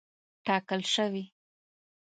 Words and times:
ټاکل 0.45 0.81
شوې. 0.93 1.23